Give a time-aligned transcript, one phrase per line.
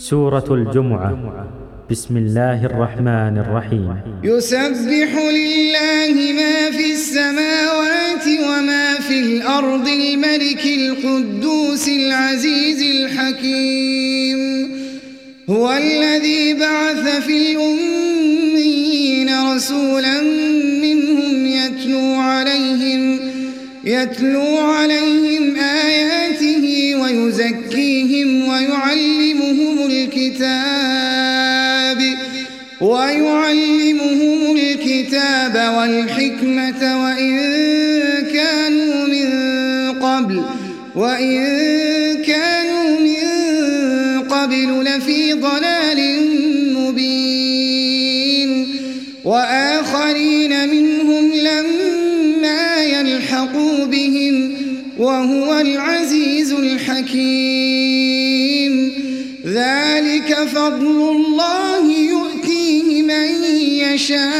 [0.00, 1.12] سورة الجمعة.
[1.90, 3.96] بسم الله الرحمن الرحيم.
[4.24, 14.40] يسبح لله ما في السماوات وما في الأرض الملك القدوس العزيز الحكيم.
[15.50, 20.22] هو الذي بعث في الأمين رسولا
[20.84, 23.02] منهم يتلو عليهم
[23.84, 26.64] يتلو عليهم آياته
[27.02, 27.79] ويزكيهم
[36.20, 37.36] والحكمة وإن
[38.32, 39.30] كانوا من
[40.02, 40.42] قبل
[40.94, 41.36] وإن
[42.26, 43.24] كانوا من
[44.28, 46.20] قبل لفي ضلال
[46.74, 48.50] مبين.
[49.24, 54.52] وآخرين منهم لما يلحقوا بهم
[54.98, 57.90] وهو العزيز الحكيم.
[59.46, 64.39] ذلك فضل الله يؤتيه من يشاء.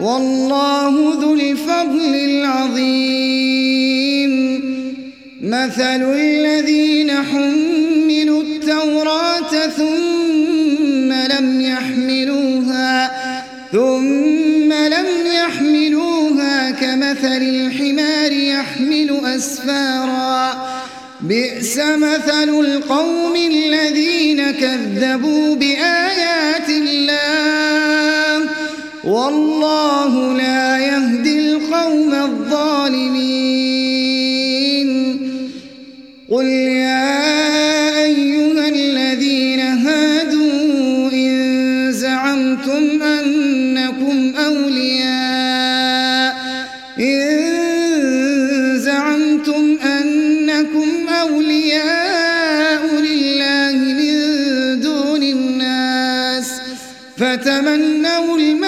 [0.00, 3.58] والله ذو الفضل العظيم.
[5.42, 13.10] مثل الذين حملوا التوراة ثم لم يحملوها
[13.72, 20.68] ثم لم يحملوها كمثل الحمار يحمل أسفارا.
[21.20, 25.77] بئس مثل القوم الذين كذبوا بآيات
[29.28, 33.28] والله لا يهدي القوم الظالمين.
[36.30, 46.34] قل يا أيها الذين هادوا إن زعمتم أنكم أولياء.
[47.00, 47.28] إن
[48.78, 54.16] زعمتم أنكم أولياء لله من
[54.80, 56.50] دون الناس.
[57.16, 58.67] فتمنوا الموت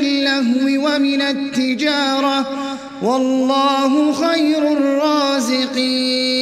[0.00, 2.46] اللهو ومن التجارة
[3.02, 6.40] والله خير الرازقين.